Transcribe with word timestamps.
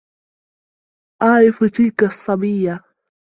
أعرف 1.21 1.63
تلك 1.63 2.03
الصبية. 2.03 2.81